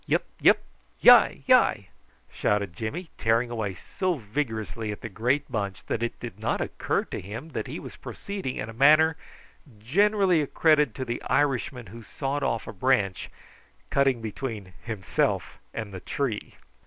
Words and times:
"Yup, 0.07 0.23
yup! 0.41 0.57
hyi, 1.05 1.43
hyi!" 1.47 1.89
shouted 2.33 2.73
Jimmy, 2.75 3.11
tearing 3.19 3.51
away 3.51 3.75
so 3.75 4.15
vigorously 4.15 4.91
at 4.91 5.01
the 5.01 5.09
great 5.09 5.45
bunch 5.51 5.85
that 5.85 6.01
it 6.01 6.19
did 6.19 6.39
not 6.39 6.59
occur 6.59 7.03
to 7.03 7.21
him 7.21 7.49
that 7.49 7.67
he 7.67 7.79
was 7.79 7.95
proceeding 7.97 8.55
in 8.55 8.67
a 8.67 8.73
manner 8.73 9.15
generally 9.79 10.41
accredited 10.41 10.95
to 10.95 11.05
the 11.05 11.21
Irishman 11.27 11.85
who 11.85 12.01
sawed 12.01 12.41
off 12.41 12.65
a 12.67 12.73
branch, 12.73 13.29
cutting 13.91 14.23
between 14.23 14.73
himself 14.85 15.59
and 15.71 15.93
the 15.93 15.99
tree. 15.99 16.55